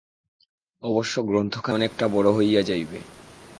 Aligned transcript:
অবশ্য 0.83 1.15
গ্রন্থখানি 1.23 1.75
অনেকটা 1.75 2.05
বড় 2.07 2.29
হইয়া 2.31 2.61
যাইবে। 2.61 2.99